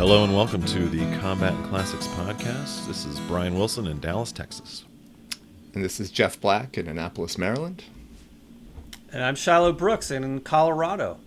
[0.00, 2.86] Hello and welcome to the Combat and Classics podcast.
[2.86, 4.86] This is Brian Wilson in Dallas, Texas.
[5.74, 7.84] And this is Jeff Black in Annapolis, Maryland.
[9.12, 11.18] And I'm Shiloh Brooks in Colorado.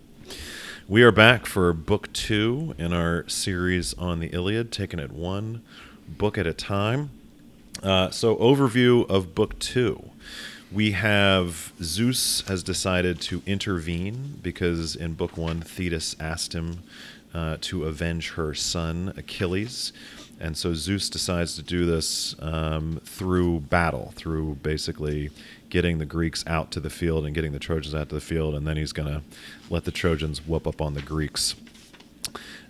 [0.88, 5.62] We are back for book two in our series on the Iliad, taking it one
[6.08, 7.10] book at a time.
[7.80, 10.10] Uh, so, overview of book two.
[10.72, 16.82] We have Zeus has decided to intervene because in book one, Thetis asked him
[17.34, 19.92] uh, to avenge her son, Achilles.
[20.40, 25.30] And so Zeus decides to do this um, through battle, through basically
[25.70, 28.54] getting the Greeks out to the field and getting the Trojans out to the field,
[28.54, 29.22] and then he's going to
[29.70, 31.54] let the Trojans whoop up on the Greeks.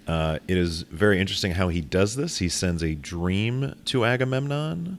[0.06, 2.38] Uh, it is very interesting how he does this.
[2.38, 4.98] He sends a dream to Agamemnon,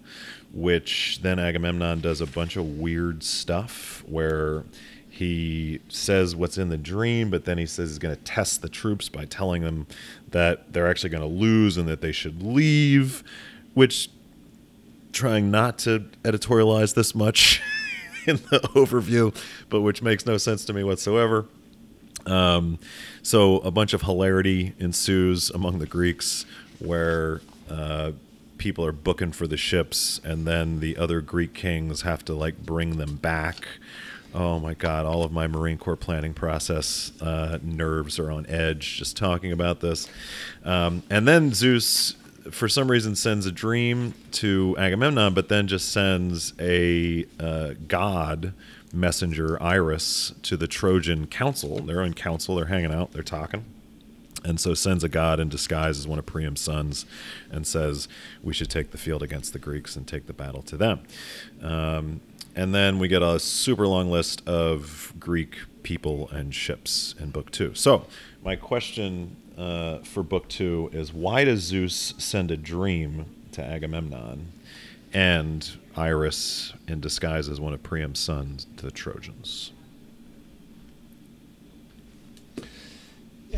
[0.52, 4.64] which then Agamemnon does a bunch of weird stuff where
[5.16, 8.68] he says what's in the dream, but then he says he's going to test the
[8.68, 9.88] troops by telling them
[10.32, 13.24] that they're actually going to lose and that they should leave,
[13.74, 14.10] which
[15.14, 17.62] trying not to editorialize this much
[18.28, 19.34] in the overview,
[19.70, 21.46] but which makes no sense to me whatsoever.
[22.26, 22.78] Um,
[23.24, 26.46] so a bunch of hilarity ensues among the Greeks,
[26.80, 28.12] where uh,
[28.58, 32.66] people are booking for the ships, and then the other Greek kings have to like
[32.66, 33.66] bring them back.
[34.36, 35.06] Oh my God!
[35.06, 39.80] All of my Marine Corps planning process uh, nerves are on edge just talking about
[39.80, 40.10] this.
[40.66, 42.18] Um, and then Zeus
[42.52, 48.54] for some reason sends a dream to Agamemnon, but then just sends a uh, god
[48.94, 51.80] messenger, Iris, to the Trojan council.
[51.80, 53.64] They're in council, they're hanging out, they're talking.
[54.44, 57.06] And so sends a god in disguise as one of Priam's sons
[57.50, 58.10] and says,
[58.44, 61.00] We should take the field against the Greeks and take the battle to them.
[61.64, 62.20] Um,
[62.56, 67.52] and then we get a super long list of Greek people and ships in book
[67.52, 67.74] two.
[67.76, 68.08] So,
[68.44, 74.52] my question uh, for book two is why does Zeus send a dream to Agamemnon
[75.14, 79.72] and Iris in disguise as one of Priam's sons to the Trojans?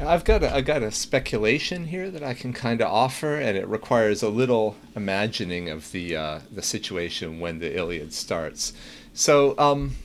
[0.05, 3.57] I've got a, I've got a speculation here that I can kind of offer, and
[3.57, 8.73] it requires a little imagining of the uh, the situation when the Iliad starts.
[9.13, 9.95] So, um,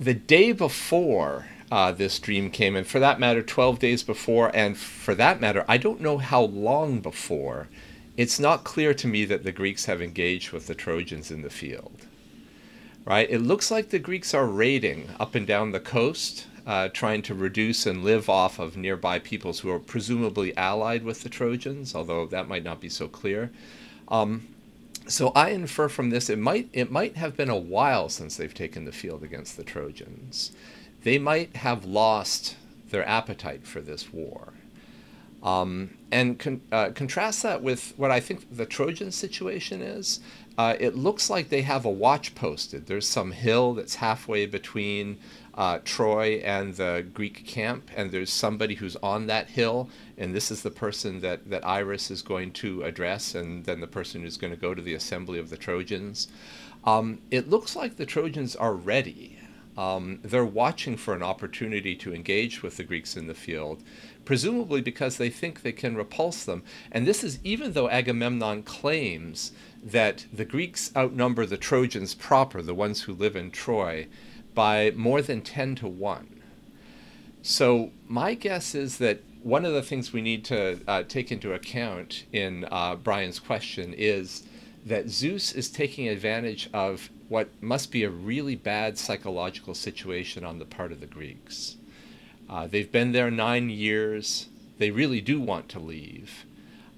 [0.00, 4.76] the day before uh, this dream came, and for that matter, 12 days before, and
[4.76, 7.68] for that matter, I don't know how long before,
[8.16, 11.50] it's not clear to me that the Greeks have engaged with the Trojans in the
[11.50, 12.06] field.
[13.04, 13.30] Right?
[13.30, 17.34] It looks like the Greeks are raiding up and down the coast, uh, trying to
[17.34, 22.26] reduce and live off of nearby peoples who are presumably allied with the Trojans, although
[22.26, 23.52] that might not be so clear.
[24.08, 24.48] Um,
[25.06, 28.52] so I infer from this it might it might have been a while since they've
[28.52, 30.52] taken the field against the Trojans.
[31.04, 32.56] They might have lost
[32.90, 34.52] their appetite for this war.
[35.42, 40.18] Um, and con- uh, contrast that with what I think the Trojan situation is.
[40.58, 42.86] Uh, it looks like they have a watch posted.
[42.86, 45.18] There's some hill that's halfway between
[45.56, 50.50] uh, Troy and the Greek camp, and there's somebody who's on that hill, and this
[50.50, 54.36] is the person that, that Iris is going to address, and then the person who's
[54.36, 56.28] going to go to the assembly of the Trojans.
[56.84, 59.38] Um, it looks like the Trojans are ready.
[59.78, 63.82] Um, they're watching for an opportunity to engage with the Greeks in the field,
[64.24, 66.62] presumably because they think they can repulse them.
[66.90, 69.52] And this is even though Agamemnon claims
[69.82, 74.06] that the Greeks outnumber the Trojans proper, the ones who live in Troy,
[74.56, 76.40] by more than 10 to 1.
[77.42, 81.52] So, my guess is that one of the things we need to uh, take into
[81.52, 84.42] account in uh, Brian's question is
[84.84, 90.58] that Zeus is taking advantage of what must be a really bad psychological situation on
[90.58, 91.76] the part of the Greeks.
[92.48, 94.48] Uh, they've been there nine years.
[94.78, 96.44] They really do want to leave.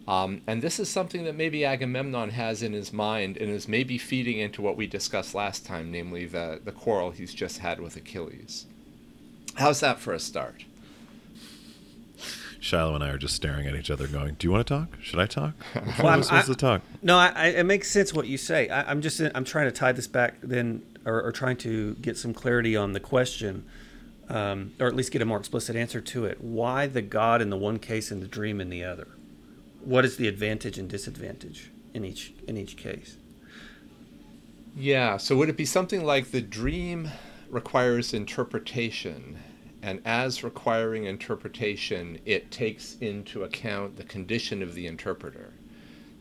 [0.09, 3.99] Um, and this is something that maybe Agamemnon has in his mind and is maybe
[3.99, 7.95] feeding into what we discussed last time, namely the, the quarrel he's just had with
[7.95, 8.65] Achilles.
[9.57, 10.65] How's that for a start?
[12.59, 14.97] Shiloh and I are just staring at each other, going, "Do you want to talk?
[15.03, 15.53] Should I talk?
[15.75, 18.69] Which well, supposed to talk?" No, I, I, it makes sense what you say.
[18.69, 22.17] I, am just I'm trying to tie this back then, or, or, trying to get
[22.17, 23.65] some clarity on the question,
[24.29, 26.41] um, or at least get a more explicit answer to it.
[26.41, 29.07] Why the God in the one case and the dream in the other?
[29.81, 33.17] What is the advantage and disadvantage in each in each case?
[34.77, 35.17] Yeah.
[35.17, 37.11] So would it be something like the dream
[37.51, 39.39] requires interpretation
[39.83, 45.53] and as requiring interpretation, it takes into account the condition of the interpreter.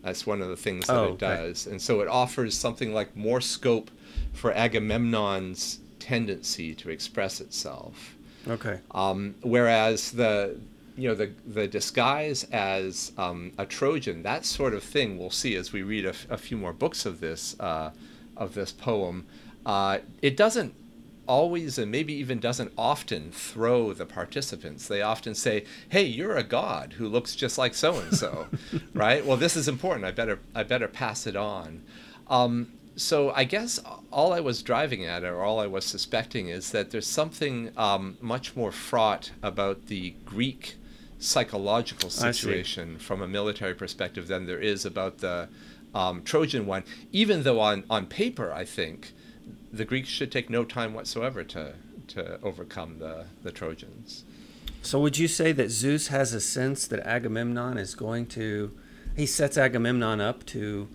[0.04, 1.68] That's one of the things that oh, it does.
[1.68, 3.90] And so it offers something like more scope
[4.32, 8.16] for Agamemnon's tendency to express itself.
[8.48, 8.80] Okay.
[8.92, 10.60] Um, whereas the
[10.98, 15.56] you know the the disguise as um, a Trojan, that sort of thing we'll see
[15.56, 17.92] as we read a, f- a few more books of this uh,
[18.36, 19.26] of this poem.
[19.66, 20.74] Uh, it doesn't
[21.28, 24.88] always and maybe even doesn't often throw the participants.
[24.88, 28.48] They often say, "Hey, you're a god who looks just like so and so,"
[28.94, 29.24] right?
[29.24, 30.04] Well, this is important.
[30.06, 31.84] I better I better pass it on.
[32.28, 33.80] Um, so I guess
[34.12, 38.18] all I was driving at, or all I was suspecting, is that there's something um,
[38.20, 40.78] much more fraught about the Greek
[41.20, 45.50] psychological situation from a military perspective than there is about the
[45.94, 46.84] um, Trojan one.
[47.12, 49.14] Even though on on paper, I think
[49.72, 51.74] the Greeks should take no time whatsoever to
[52.08, 54.24] to overcome the the Trojans.
[54.82, 58.78] So would you say that Zeus has a sense that Agamemnon is going to
[59.16, 60.88] he sets Agamemnon up to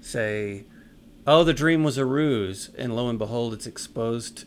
[0.00, 0.64] say
[1.26, 4.44] oh, the dream was a ruse, and lo and behold, it's exposed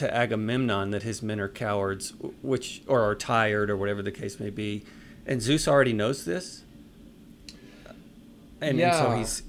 [0.00, 4.40] to Agamemnon that his men are cowards, which or are tired, or whatever the case
[4.40, 4.82] may be,
[5.26, 6.64] and Zeus already knows this,
[8.60, 8.88] and, yeah.
[8.88, 9.42] and so he's.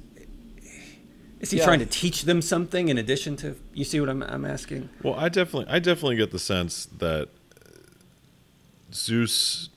[1.39, 1.65] Is he yeah.
[1.65, 3.55] trying to teach them something in addition to?
[3.73, 4.89] You see what I'm, I'm asking?
[5.01, 7.29] Well, I definitely, I definitely get the sense that
[8.93, 9.69] Zeus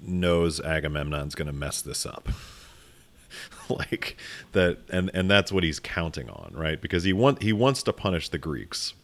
[0.00, 2.28] knows Agamemnon's going to mess this up.
[3.68, 4.16] like
[4.52, 7.92] that and and that's what he's counting on right because he want he wants to
[7.92, 8.94] punish the greeks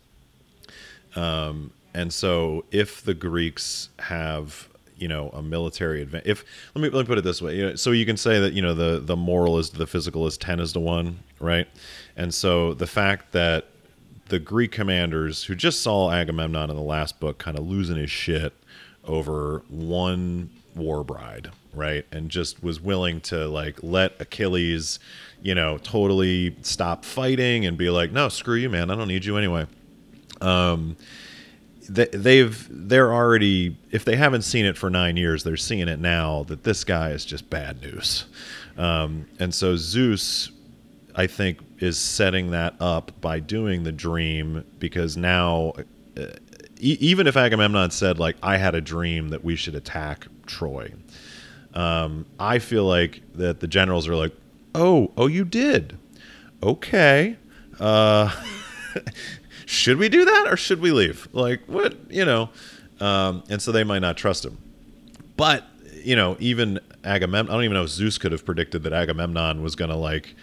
[1.17, 6.89] um and so if the greeks have you know a military advantage if let me
[6.89, 8.75] let me put it this way you know, so you can say that you know
[8.75, 11.69] the the moral is the physical is 10 is to 1 right
[12.17, 13.67] and so the fact that
[14.29, 18.11] the greek commanders who just saw agamemnon in the last book kind of losing his
[18.11, 18.53] shit
[19.05, 22.07] over one war bride right?
[22.11, 24.99] And just was willing to like let Achilles,
[25.43, 28.91] you know, totally stop fighting and be like, no, screw you, man.
[28.91, 29.67] I don't need you anyway.
[30.41, 30.97] Um,
[31.89, 36.01] they, they've they're already if they haven't seen it for nine years, they're seeing it
[36.01, 38.27] now that this guy is just bad news.
[38.77, 40.51] Um, and so Zeus,
[41.15, 45.73] I think, is setting that up by doing the dream because now.
[46.17, 46.27] Uh,
[46.79, 50.93] even if Agamemnon said like I had a dream that we should attack Troy,
[51.77, 54.33] um, I feel like that the generals are like,
[54.75, 55.99] oh, oh, you did.
[56.63, 57.37] Okay.
[57.79, 58.31] Uh,
[59.67, 61.29] should we do that or should we leave?
[61.33, 62.49] Like, what, you know?
[62.99, 64.57] Um, and so they might not trust him.
[65.37, 65.65] But,
[66.03, 69.63] you know, even Agamemnon, I don't even know if Zeus could have predicted that Agamemnon
[69.63, 70.35] was going to, like,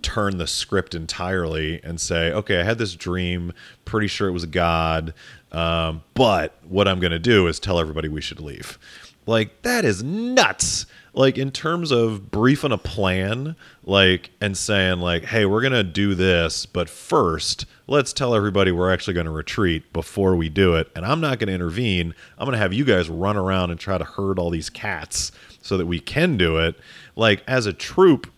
[0.00, 3.52] turn the script entirely and say, okay, I had this dream,
[3.84, 5.12] pretty sure it was God,
[5.52, 8.78] um, but what I'm going to do is tell everybody we should leave.
[9.26, 10.86] Like that is nuts.
[11.12, 15.84] Like in terms of briefing a plan, like and saying like, "Hey, we're going to
[15.84, 20.76] do this, but first, let's tell everybody we're actually going to retreat before we do
[20.76, 22.14] it, and I'm not going to intervene.
[22.36, 25.32] I'm going to have you guys run around and try to herd all these cats
[25.62, 26.76] so that we can do it."
[27.16, 28.30] Like as a troop,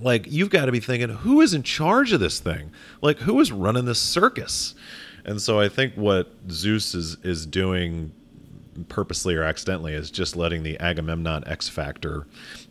[0.00, 2.70] like you've got to be thinking, "Who is in charge of this thing?
[3.02, 4.74] Like who is running this circus?"
[5.24, 8.12] And so I think what Zeus is is doing
[8.88, 12.26] purposely or accidentally is just letting the Agamemnon X factor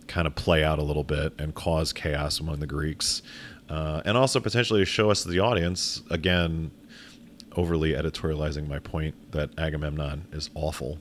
[0.07, 3.21] kind of play out a little bit and cause chaos among the Greeks.
[3.69, 6.71] Uh, and also potentially show us the audience, again,
[7.55, 10.99] overly editorializing my point that Agamemnon is awful,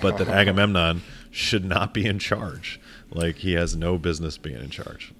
[0.00, 2.80] but that Agamemnon should not be in charge.
[3.10, 5.12] Like he has no business being in charge.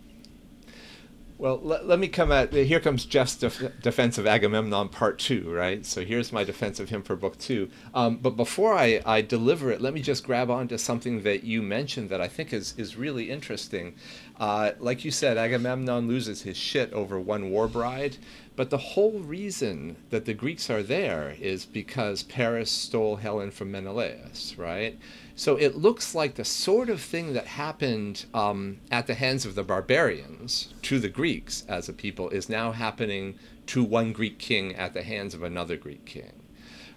[1.38, 5.48] Well, let, let me come at here comes Jeff's def- defense of Agamemnon part two,
[5.52, 5.86] right?
[5.86, 7.70] So here's my defense of him for book two.
[7.94, 11.44] Um, but before I, I deliver it, let me just grab on to something that
[11.44, 13.94] you mentioned that I think is, is really interesting.
[14.38, 18.16] Uh, like you said, Agamemnon loses his shit over one war bride,
[18.54, 23.72] but the whole reason that the Greeks are there is because Paris stole Helen from
[23.72, 24.96] Menelaus, right?
[25.34, 29.54] So it looks like the sort of thing that happened um, at the hands of
[29.54, 34.74] the barbarians to the Greeks as a people is now happening to one Greek king
[34.74, 36.32] at the hands of another Greek king.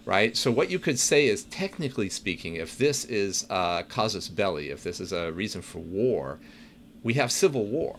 [0.06, 0.36] Right?
[0.36, 4.82] So, what you could say is, technically speaking, if this is a casus belli, if
[4.82, 6.40] this is a reason for war,
[7.03, 7.98] we have civil war,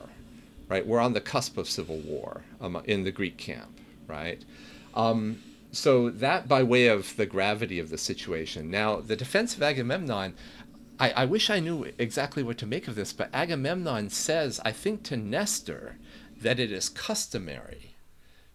[0.69, 0.87] right?
[0.87, 4.43] We're on the cusp of civil war um, in the Greek camp, right?
[4.95, 5.43] Um,
[5.73, 8.71] so that by way of the gravity of the situation.
[8.71, 10.35] Now, the defense of Agamemnon,
[11.01, 14.73] I, I wish I knew exactly what to make of this, but Agamemnon says, I
[14.73, 15.97] think to Nestor,
[16.41, 17.95] that it is customary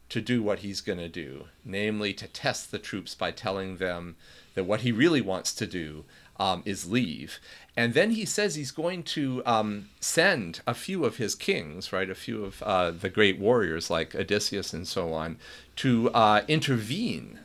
[0.10, 4.16] to do what he's going to do, namely to test the troops by telling them
[4.54, 6.06] that what he really wants to do
[6.40, 7.40] um, is leave.
[7.76, 12.10] And then he says he's going to um, send a few of his kings, right,
[12.10, 15.38] a few of uh, the great warriors like Odysseus and so on,
[15.78, 17.40] to uh, intervene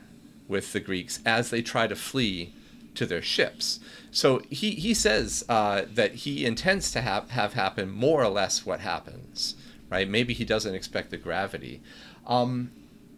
[0.47, 2.53] with the Greeks as they try to flee
[2.95, 3.79] to their ships.
[4.11, 8.65] So he, he says uh, that he intends to have, have happen more or less
[8.65, 9.55] what happens,
[9.89, 10.07] right?
[10.07, 11.81] Maybe he doesn't expect the gravity.
[12.25, 12.71] Um,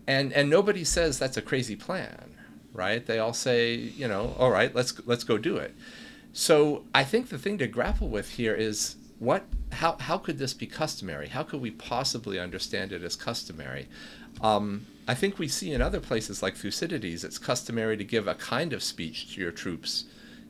[0.08, 2.35] and, and nobody says that's a crazy plan,
[2.76, 3.06] right?
[3.06, 5.74] They all say, you know, all right, let's, let's go do it.
[6.34, 10.54] So I think the thing to grapple with here is what how, how could this
[10.54, 11.30] be customary?
[11.30, 13.88] How could we possibly understand it as customary?
[14.42, 18.36] Um, I think we see in other places like Thucydides, it's customary to give a
[18.36, 20.06] kind of speech to your troops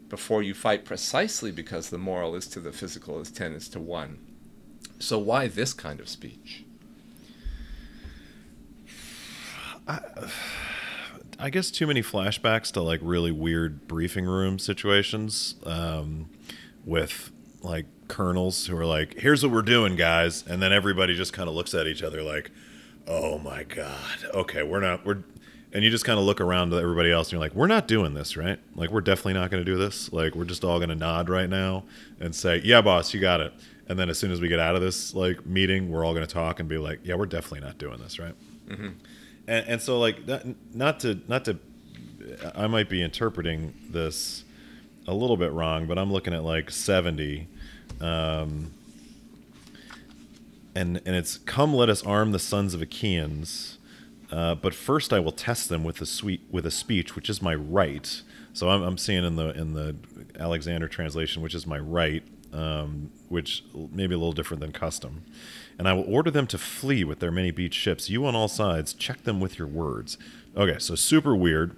[0.09, 3.79] before you fight precisely because the moral is to the physical as 10 is to
[3.79, 4.19] 1.
[4.99, 6.63] So why this kind of speech?
[9.87, 9.99] I,
[11.39, 16.29] I guess too many flashbacks to like really weird briefing room situations um,
[16.85, 21.33] with like colonels who are like, "Here's what we're doing, guys," and then everybody just
[21.33, 22.51] kind of looks at each other like,
[23.07, 25.23] "Oh my god, okay, we're not we're."
[25.73, 27.85] And you just kind of look around to everybody else, and you're like, "We're not
[27.85, 28.59] doing this, right?
[28.75, 30.13] Like, we're definitely not going to do this.
[30.13, 31.83] Like, we're just all going to nod right now
[32.19, 33.51] and say, "Yeah, boss, you got it."
[33.87, 36.25] And then as soon as we get out of this like meeting, we're all going
[36.25, 38.35] to talk and be like, "Yeah, we're definitely not doing this, right?"
[38.69, 38.89] Mm-hmm.
[39.47, 41.59] And, and so, like, not, not to not to,
[42.55, 44.43] I might be interpreting this
[45.07, 47.47] a little bit wrong, but I'm looking at like 70
[48.01, 48.71] um,
[50.75, 53.77] and and it's come, let us arm the sons of Achaeans.
[54.31, 57.41] Uh, but first, I will test them with a sweet with a speech, which is
[57.41, 58.21] my right.
[58.53, 59.95] So I'm, I'm seeing in the in the
[60.37, 65.23] Alexander translation, which is my right, um, which may be a little different than custom.
[65.77, 68.09] And I will order them to flee with their many beach ships.
[68.09, 70.17] You on all sides, check them with your words.
[70.55, 71.75] Okay, so super weird.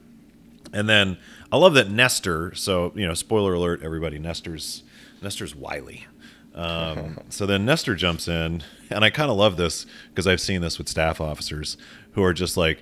[0.71, 1.17] And then
[1.51, 2.53] I love that Nestor.
[2.53, 4.19] So you know, spoiler alert, everybody.
[4.19, 4.83] Nestor's
[5.21, 6.05] Nestor's wily.
[6.53, 10.61] Um, so then Nestor jumps in, and I kind of love this because I've seen
[10.61, 11.77] this with staff officers
[12.13, 12.81] who are just like,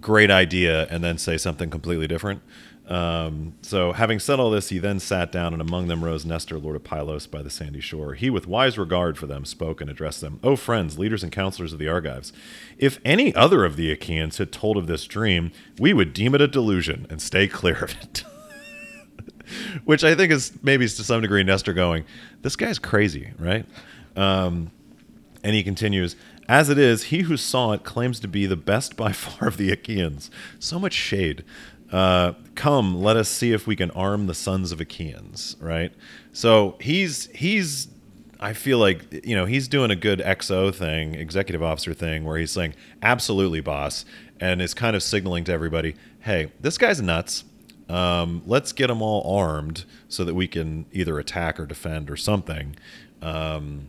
[0.00, 2.42] great idea, and then say something completely different.
[2.86, 6.58] Um, so, having said all this, he then sat down, and among them rose Nestor,
[6.58, 8.12] lord of Pylos, by the sandy shore.
[8.12, 11.72] He, with wise regard for them, spoke and addressed them O friends, leaders and counselors
[11.72, 12.32] of the Argives,
[12.76, 16.42] if any other of the Achaeans had told of this dream, we would deem it
[16.42, 18.24] a delusion and stay clear of it.
[19.84, 22.04] which I think is maybe to some degree Nestor going,
[22.42, 23.64] this guy's crazy, right?
[24.16, 24.70] Um,
[25.42, 26.16] and he continues,
[26.48, 29.56] as it is, he who saw it claims to be the best by far of
[29.56, 30.30] the Achaeans.
[30.58, 31.44] So much shade.
[31.92, 35.92] Uh, come, let us see if we can arm the sons of Achaeans, right?
[36.32, 37.88] So he's he's
[38.40, 42.36] I feel like you know he's doing a good XO thing, executive officer thing, where
[42.36, 44.04] he's saying absolutely, boss,
[44.40, 47.44] and is kind of signaling to everybody, hey, this guy's nuts.
[47.88, 52.16] Um, let's get them all armed so that we can either attack or defend or
[52.16, 52.76] something.
[53.22, 53.88] Um,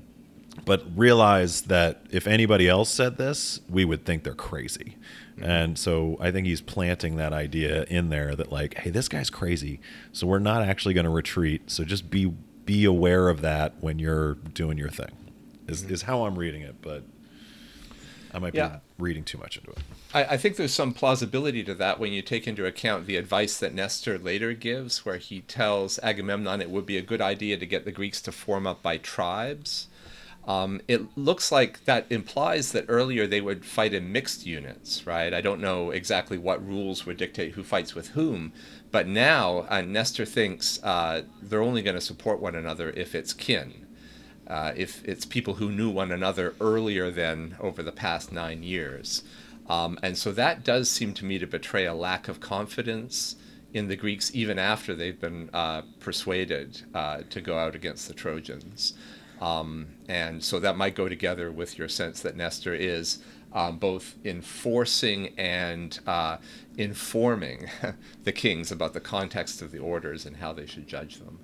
[0.64, 4.98] but realize that if anybody else said this, we would think they're crazy.
[5.36, 5.44] Mm-hmm.
[5.44, 9.30] And so I think he's planting that idea in there that like, hey, this guy's
[9.30, 9.82] crazy,
[10.14, 11.70] so we're not actually going to retreat.
[11.70, 12.34] So just be
[12.66, 15.16] be aware of that when you're doing your thing.
[15.68, 15.94] Is mm-hmm.
[15.94, 17.04] is how I'm reading it, but
[18.36, 18.68] I might yeah.
[18.68, 19.78] be reading too much into it.
[20.14, 23.58] I, I, think there's some plausibility to that when you take into account the advice
[23.60, 27.66] that Nestor later gives, where he tells Agamemnon it would be a good idea to
[27.66, 29.88] get the Greeks to form up by tribes.
[30.48, 35.34] Um, it looks like that implies that earlier they would fight in mixed units, right?
[35.34, 38.54] I don't know exactly what rules would dictate who fights with whom,
[38.92, 43.34] but now uh, Nestor thinks uh, they're only going to support one another if it's
[43.34, 43.86] kin
[44.48, 49.24] uh, if it's people who knew one another earlier than over the past nine years.
[49.68, 53.36] Um, and so that does seem to me to betray a lack of confidence
[53.74, 58.14] in the Greeks even after they've been uh, persuaded uh, to go out against the
[58.14, 58.94] Trojans.
[59.42, 63.20] Um, and so that might go together with your sense that Nestor is
[63.54, 66.38] um, both enforcing and uh,
[66.78, 67.70] informing
[68.24, 71.40] the kings about the context of the orders and how they should judge them.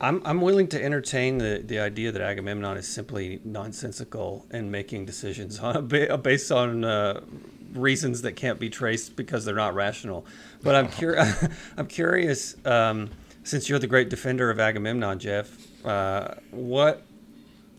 [0.00, 5.04] I'm, I'm willing to entertain the, the idea that Agamemnon is simply nonsensical and making
[5.04, 7.20] decisions on, based on uh,
[7.72, 10.26] reasons that can't be traced because they're not rational.
[10.62, 13.10] But I'm, cur- I'm curious, um,
[13.44, 17.04] since you're the great defender of Agamemnon, Jeff, uh, what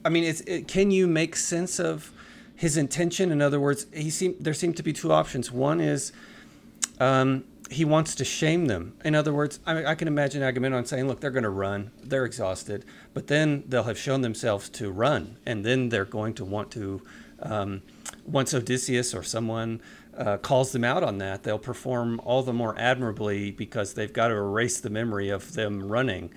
[0.05, 2.11] I mean, it's, it, can you make sense of
[2.55, 3.31] his intention?
[3.31, 5.51] In other words, he seem, there seem to be two options.
[5.51, 6.11] One is
[6.99, 8.95] um, he wants to shame them.
[9.05, 11.91] In other words, I, I can imagine Agamemnon saying, "Look, they're going to run.
[12.03, 16.45] They're exhausted, but then they'll have shown themselves to run, and then they're going to
[16.45, 17.01] want to."
[17.41, 17.81] Um,
[18.25, 19.81] once Odysseus or someone
[20.17, 24.29] uh, calls them out on that, they'll perform all the more admirably because they've got
[24.29, 26.31] to erase the memory of them running.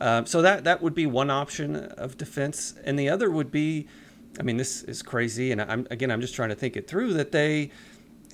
[0.00, 3.86] Um, so that that would be one option of defense, and the other would be,
[4.38, 7.14] I mean, this is crazy, and I'm again, I'm just trying to think it through
[7.14, 7.70] that they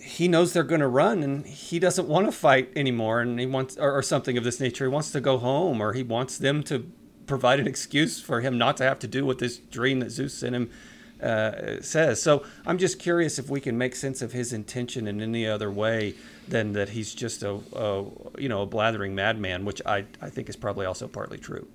[0.07, 3.47] he knows they're going to run and he doesn't want to fight anymore and he
[3.47, 4.85] wants or, or, something of this nature.
[4.85, 6.89] He wants to go home or he wants them to
[7.27, 10.35] provide an excuse for him not to have to do what this dream that zeus
[10.35, 10.71] sent him
[11.23, 15.21] uh, says so i'm just curious if we can make sense of his intention in
[15.21, 16.15] any other way
[16.49, 18.05] than that he's just a, a
[18.39, 21.67] you know a blathering madman which i i think is probably also partly true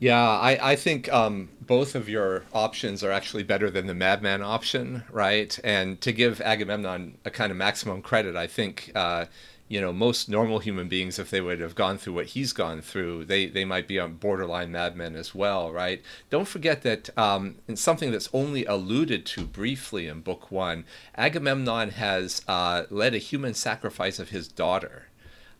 [0.00, 4.42] yeah, I, I think um, both of your options are actually better than the madman
[4.42, 5.58] option, right?
[5.62, 9.26] And to give Agamemnon a kind of maximum credit, I think, uh,
[9.74, 12.80] you know, most normal human beings, if they would have gone through what he's gone
[12.80, 16.00] through, they, they might be on borderline madmen as well, right?
[16.30, 20.84] Don't forget that um, in something that's only alluded to briefly in Book One,
[21.16, 25.08] Agamemnon has uh, led a human sacrifice of his daughter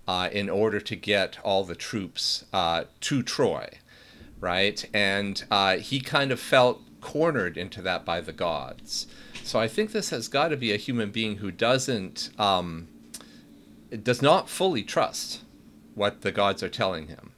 [0.06, 3.68] uh, in order to get all the troops uh, to Troy
[4.44, 4.85] right?
[4.92, 9.06] And uh, he kind of felt cornered into that by the gods.
[9.42, 12.88] So I think this has got to be a human being who doesn't, um,
[14.02, 15.42] does not fully trust
[15.94, 17.32] what the gods are telling him,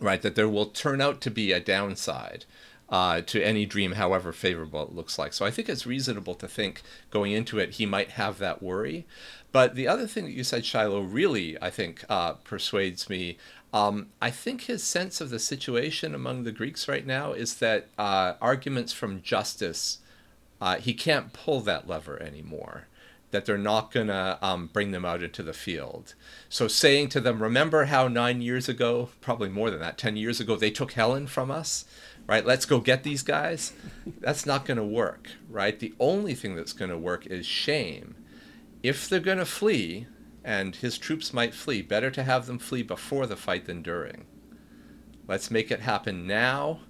[0.00, 0.22] right?
[0.22, 2.44] That there will turn out to be a downside.
[2.88, 5.32] Uh, to any dream, however favorable it looks like.
[5.32, 6.82] So I think it's reasonable to think
[7.12, 9.06] going into it he might have that worry.
[9.52, 13.38] But the other thing that you said, Shiloh, really I think uh, persuades me
[13.72, 17.88] um, I think his sense of the situation among the Greeks right now is that
[17.98, 19.98] uh, arguments from justice,
[20.60, 22.88] uh, he can't pull that lever anymore.
[23.30, 26.14] That they're not going to um, bring them out into the field.
[26.48, 30.40] So saying to them, remember how nine years ago, probably more than that, 10 years
[30.40, 31.84] ago, they took Helen from us,
[32.26, 32.44] right?
[32.44, 33.72] Let's go get these guys.
[34.18, 35.78] That's not going to work, right?
[35.78, 38.16] The only thing that's going to work is shame.
[38.82, 40.06] If they're going to flee,
[40.44, 41.82] and his troops might flee.
[41.82, 44.24] Better to have them flee before the fight than during.
[45.26, 46.80] Let's make it happen now.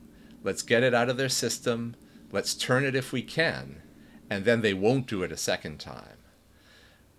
[0.43, 1.97] Let's get it out of their system.
[2.33, 3.83] Let's turn it if we can.
[4.31, 6.17] And then they won't do it a second time.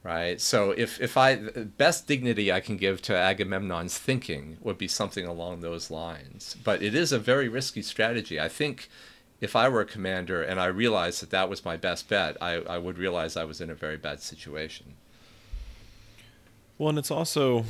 [0.04, 0.42] Right?
[0.42, 5.28] So if, if I best dignity I can give to Agamemnon's thinking would be something
[5.28, 6.56] along those lines.
[6.64, 8.40] But it is a very risky strategy.
[8.40, 8.90] I think
[9.42, 12.54] if I were a commander and I realized that that was my best bet, I,
[12.54, 14.96] I would realize I was in a very bad situation.
[16.78, 17.66] Well, and it's also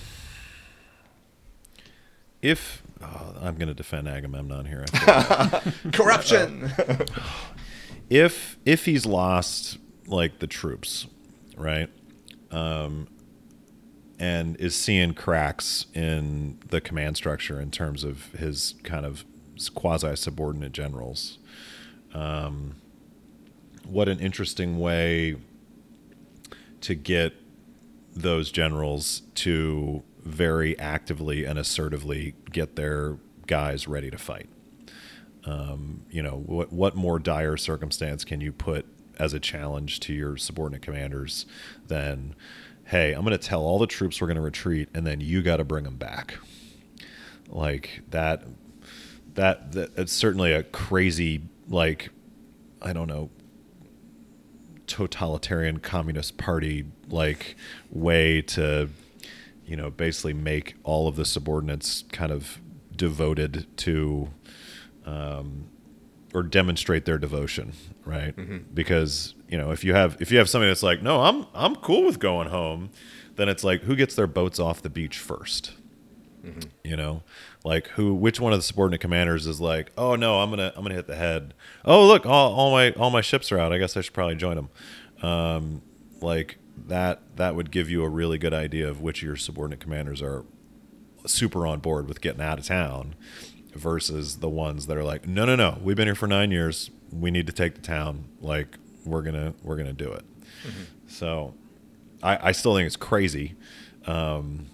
[2.42, 4.86] if oh, I'm going to defend Agamemnon here.
[5.94, 6.72] Corruption.
[8.10, 9.78] if if he's lost
[10.08, 11.08] like the troops,
[11.56, 11.90] right?
[12.52, 13.08] Um,
[14.20, 19.26] and is seeing cracks in the command structure in terms of his kind of
[19.74, 21.40] quasi subordinate generals.
[22.14, 22.76] Um,
[23.84, 25.38] what an interesting way
[26.82, 27.34] to get
[28.14, 34.50] those generals to very actively and assertively get their guys ready to fight.
[35.46, 38.86] Um, you know, what what more dire circumstance can you put
[39.22, 41.46] as a challenge to your subordinate commanders
[41.88, 42.36] than,
[42.86, 45.44] hey, I'm going to tell all the troops we're going to retreat, and then you
[45.44, 46.38] got to bring them back.
[47.48, 48.44] Like that,
[49.36, 52.10] that that it's certainly a crazy like,
[52.82, 53.30] I don't know,
[54.88, 57.56] totalitarian communist party like
[57.92, 58.90] way to
[59.66, 62.60] you know basically make all of the subordinates kind of
[62.96, 64.30] devoted to
[65.06, 65.70] um,
[66.34, 67.74] or demonstrate their devotion
[68.06, 68.36] right?
[68.36, 68.74] Mm-hmm.
[68.74, 71.76] because you know if you have if you have somebody that's like no i'm i'm
[71.76, 72.90] cool with going home
[73.36, 75.72] then it's like who gets their boats off the beach 1st
[76.46, 76.70] mm-hmm.
[76.84, 77.24] you know?
[77.64, 80.82] Like who which one of the subordinate commanders is like oh no i'm gonna i'm
[80.82, 81.54] gonna hit the head.
[81.86, 83.72] Oh look all, all my all my ships are out.
[83.72, 84.70] I guess i should probably join them
[85.22, 85.82] um,
[86.22, 89.80] like that that would give you a really good idea of which of your subordinate
[89.80, 90.46] commanders are
[91.26, 93.16] super on board with getting out of town
[93.74, 96.92] versus the ones that are like no no no we've been here for nine years
[97.12, 100.26] we need to take the town like we're gonna we're gonna do it
[100.66, 100.84] mm-hmm.
[101.08, 101.54] so
[102.22, 103.56] I, I still think it's crazy
[104.06, 104.68] um,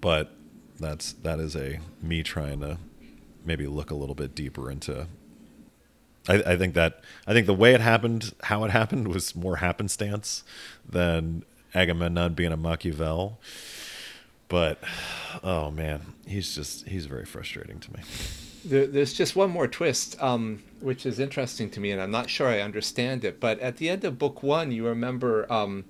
[0.00, 0.36] but
[0.78, 2.78] that's that is a me trying to
[3.44, 5.06] maybe look a little bit deeper into.
[6.28, 9.56] I, I think that I think the way it happened, how it happened, was more
[9.56, 10.42] happenstance
[10.88, 11.44] than
[11.74, 13.38] Agamemnon being a Machiavel.
[14.48, 14.78] But
[15.42, 18.00] oh man, he's just he's very frustrating to me.
[18.64, 22.30] There, there's just one more twist, um, which is interesting to me, and I'm not
[22.30, 23.40] sure I understand it.
[23.40, 25.84] But at the end of book one, you remember um,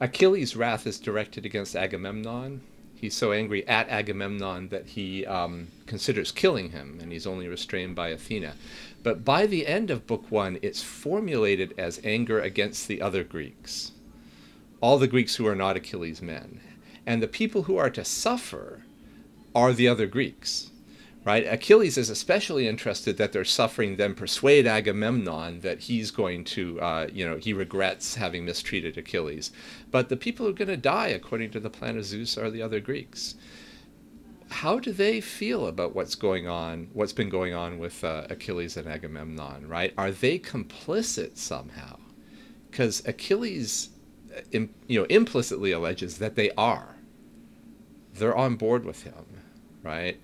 [0.00, 2.60] Achilles' wrath is directed against Agamemnon,
[3.00, 7.96] he's so angry at Agamemnon that he um, considers killing him, and he's only restrained
[7.96, 8.54] by Athena.
[9.02, 13.92] But by the end of Book One, it's formulated as anger against the other Greeks,
[14.82, 16.60] all the Greeks who are not Achilles' men.
[17.06, 18.82] And the people who are to suffer
[19.54, 20.70] are the other Greeks,
[21.24, 21.46] right?
[21.46, 27.08] Achilles is especially interested that they're suffering, then persuade Agamemnon that he's going to, uh,
[27.12, 29.50] you know, he regrets having mistreated Achilles.
[29.90, 32.50] But the people who are going to die, according to the plan of Zeus, are
[32.50, 33.34] the other Greeks.
[34.50, 38.76] How do they feel about what's going on, what's been going on with uh, Achilles
[38.76, 39.94] and Agamemnon, right?
[39.96, 41.98] Are they complicit somehow?
[42.70, 43.90] Because Achilles,
[44.36, 46.96] uh, you know, implicitly alleges that they are.
[48.14, 49.24] They're on board with him,
[49.82, 50.20] right?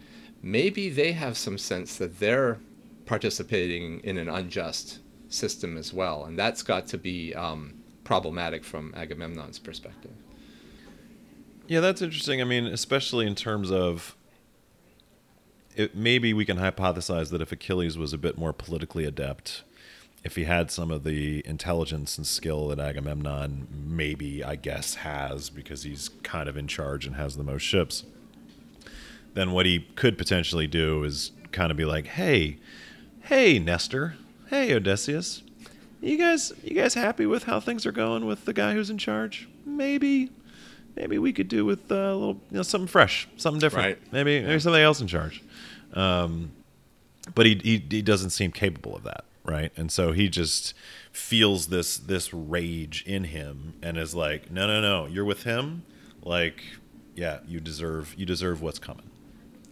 [0.47, 2.59] maybe they have some sense that they're
[3.05, 8.95] participating in an unjust system as well, and that's got to be um, problematic from
[8.95, 10.13] Agamemnon's perspective.
[11.67, 12.41] Yeah, that's interesting.
[12.41, 14.17] I mean, especially in terms of
[15.75, 19.65] it, maybe we can hypothesize that if Achilles was a bit more politically adept,
[20.27, 25.51] if he had some of the intelligence and skill that Agamemnon maybe, I guess, has
[25.51, 28.05] because he's kind of in charge and has the most ships,
[29.35, 32.59] then what he could potentially do is kind of be like, "Hey,
[33.21, 34.17] hey, Nestor,
[34.51, 35.45] hey, Odysseus,
[36.01, 38.99] you guys, you guys happy with how things are going with the guy who's in
[38.99, 39.49] charge?
[39.65, 40.31] Maybe,
[40.97, 43.87] maybe we could do with uh, a little, you know, something fresh, something different.
[43.87, 44.13] Right.
[44.13, 44.47] Maybe, yeah.
[44.49, 45.41] maybe something else in charge."
[45.93, 46.51] Um,
[47.33, 49.73] but he, he he doesn't seem capable of that, right?
[49.77, 50.75] And so he just
[51.13, 55.85] feels this this rage in him and is like, "No, no, no, you're with him,
[56.23, 56.63] like."
[57.15, 59.09] Yeah, you deserve you deserve what's coming.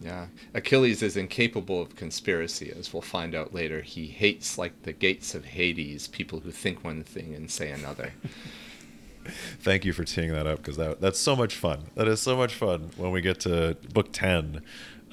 [0.01, 0.27] Yeah.
[0.53, 3.81] Achilles is incapable of conspiracy, as we'll find out later.
[3.81, 8.13] He hates, like the gates of Hades, people who think one thing and say another.
[9.59, 11.85] Thank you for teeing that up because that, that's so much fun.
[11.95, 14.61] That is so much fun when we get to book 10.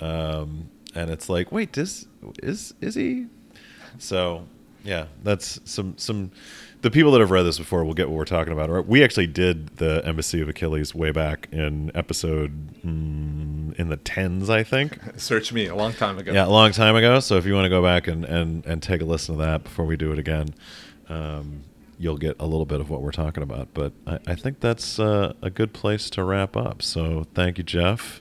[0.00, 2.06] Um, and it's like, wait, is,
[2.42, 3.26] is, is he?
[3.98, 4.46] So,
[4.84, 6.30] yeah, that's some, some
[6.82, 8.86] the people that have read this before will get what we're talking about.
[8.88, 14.50] We actually did the Embassy of Achilles way back in episode mm, in the tens,
[14.50, 14.98] I think.
[15.16, 16.32] Search me a long time ago.
[16.32, 17.20] Yeah, a long time ago.
[17.20, 19.62] So if you want to go back and, and, and take a listen to that
[19.62, 20.54] before we do it again,
[21.08, 21.62] um,
[21.98, 23.68] you'll get a little bit of what we're talking about.
[23.74, 26.82] But I, I think that's uh, a good place to wrap up.
[26.82, 28.20] So thank you, Jeff.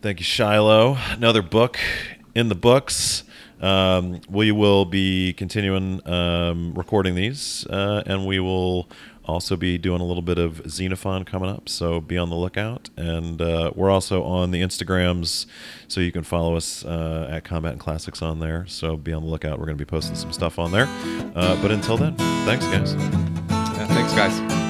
[0.00, 0.98] Thank you, Shiloh.
[1.10, 1.80] Another book
[2.32, 3.24] in the books.
[3.62, 8.88] Um, we will be continuing um, recording these, uh, and we will
[9.24, 11.68] also be doing a little bit of Xenophon coming up.
[11.68, 12.90] So be on the lookout.
[12.96, 15.46] And uh, we're also on the Instagrams,
[15.88, 18.66] so you can follow us uh, at Combat and Classics on there.
[18.66, 19.58] So be on the lookout.
[19.58, 20.88] We're going to be posting some stuff on there.
[21.34, 22.94] Uh, but until then, thanks, guys.
[22.94, 24.62] Yeah, thanks, guys.